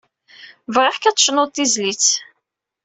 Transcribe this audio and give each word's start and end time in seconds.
Bɣiɣ-k 0.73 1.03
ad 1.09 1.15
d-tecnuḍ 1.15 1.47
tizlit. 1.51 2.07